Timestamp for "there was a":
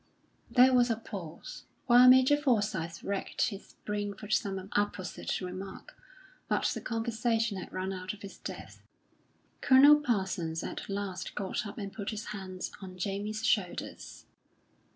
0.49-0.95